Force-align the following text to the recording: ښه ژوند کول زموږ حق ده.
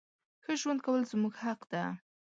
ښه 0.43 0.53
ژوند 0.61 0.79
کول 0.85 1.01
زموږ 1.11 1.33
حق 1.43 1.61
ده. 1.71 1.83